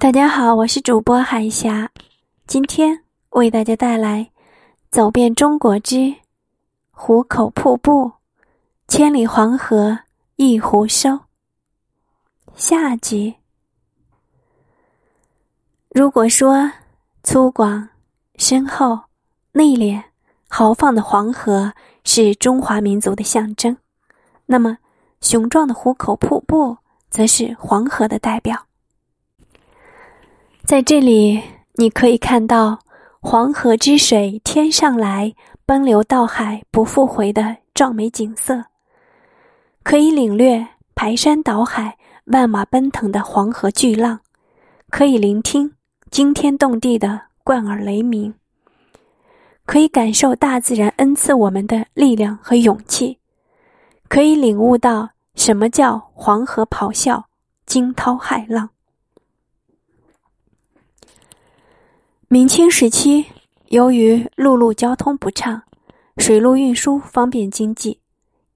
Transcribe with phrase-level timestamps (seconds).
[0.00, 1.90] 大家好，我是主播海霞，
[2.46, 4.20] 今天为大家带来
[4.92, 6.14] 《走遍中国之
[6.92, 8.12] 壶口瀑布，
[8.86, 9.98] 千里黄河
[10.36, 11.08] 一壶收》
[12.54, 13.34] 下集。
[15.90, 16.70] 如果说
[17.24, 17.88] 粗犷、
[18.36, 18.96] 深厚、
[19.50, 20.00] 内敛、
[20.48, 21.72] 豪放的黄河
[22.04, 23.76] 是中华民族的象征，
[24.46, 24.78] 那么
[25.20, 26.76] 雄壮的壶口瀑布
[27.10, 28.67] 则是黄河的代表。
[30.68, 31.42] 在这里，
[31.76, 32.78] 你可以看到
[33.20, 38.54] 黄河之水天上来，奔流到海不复回的壮美景色；
[39.82, 44.18] 可以领略排山倒海、万马奔腾的黄河巨浪；
[44.90, 45.72] 可以聆听
[46.10, 48.34] 惊天动地的贯耳雷鸣；
[49.64, 53.16] 可以感受大自然恩赐我们的力量和勇气；
[54.06, 57.24] 可以领悟到什么叫黄河咆哮、
[57.64, 58.68] 惊涛骇浪。
[62.30, 63.24] 明清时期，
[63.68, 65.62] 由于陆路交通不畅，
[66.18, 67.98] 水路运输方便经济，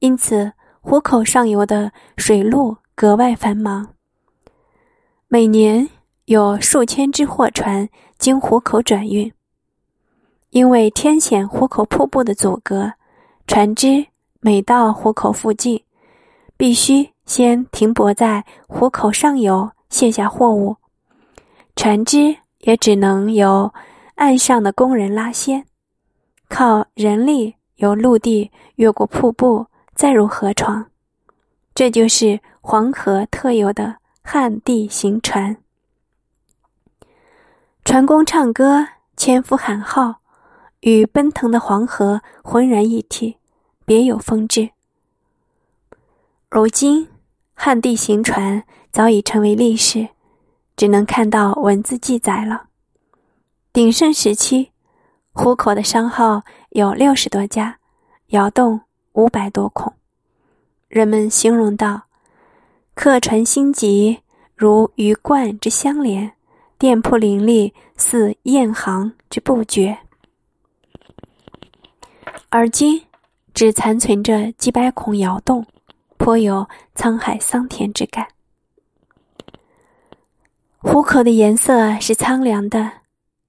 [0.00, 3.90] 因此湖口上游的水路格外繁忙。
[5.28, 5.88] 每年
[6.24, 9.32] 有数千只货船经湖口转运。
[10.50, 12.92] 因为天险湖口瀑布的阻隔，
[13.46, 14.04] 船只
[14.40, 15.80] 每到湖口附近，
[16.56, 20.76] 必须先停泊在湖口上游卸下货物，
[21.76, 22.36] 船只。
[22.60, 23.72] 也只能由
[24.16, 25.64] 岸上的工人拉纤，
[26.48, 30.86] 靠人力由陆地越过瀑布，再入河床。
[31.74, 35.56] 这就是黄河特有的旱地行船。
[37.84, 40.16] 船工唱歌，纤夫喊号，
[40.80, 43.36] 与奔腾的黄河浑然一体，
[43.86, 44.70] 别有风致。
[46.50, 47.08] 如今，
[47.54, 50.08] 旱地行船早已成为历史。
[50.80, 52.68] 只能看到文字记载了。
[53.70, 54.70] 鼎盛时期，
[55.34, 57.76] 湖口的商号有六十多家，
[58.28, 58.80] 窑洞
[59.12, 59.92] 五百多孔。
[60.88, 62.04] 人们形容道
[62.96, 64.20] ：“客船星集，
[64.56, 66.30] 如鱼贯之相连；
[66.78, 69.98] 店铺林立，似雁行之不绝。”
[72.48, 73.02] 而今，
[73.52, 75.66] 只残存着几百孔窑洞，
[76.16, 76.66] 颇有
[76.96, 78.26] 沧海桑田之感。
[80.82, 82.90] 湖口的颜色是苍凉的，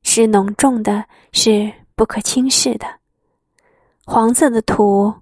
[0.03, 2.85] 是浓重的，是不可轻视的。
[4.05, 5.13] 黄色的土，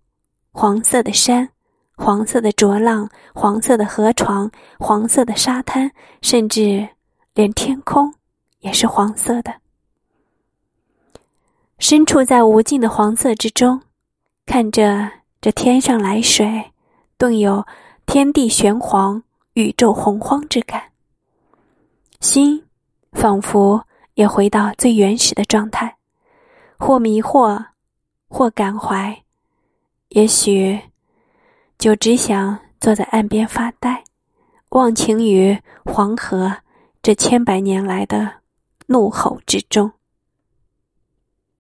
[0.52, 1.48] 黄色的山，
[1.96, 4.50] 黄色的浊浪，黄色的河床，
[4.80, 5.92] 黄色的沙滩，
[6.24, 6.90] 甚至
[7.36, 8.12] 连天空
[8.62, 9.54] 也是黄色的。
[11.78, 13.84] 身处在无尽的黄色之中，
[14.48, 16.72] 看着这天上来水，
[17.20, 17.64] 顿有
[18.08, 19.22] 天地玄黄、
[19.54, 20.89] 宇宙洪荒之感。
[22.20, 22.66] 心
[23.14, 25.98] 仿佛也回到最原始的状态，
[26.78, 27.66] 或迷惑，
[28.28, 29.24] 或感怀，
[30.10, 30.80] 也许
[31.78, 34.04] 就只想坐在岸边发呆，
[34.70, 36.54] 忘情于黄河
[37.02, 38.30] 这千百年来的
[38.88, 39.92] 怒吼之中。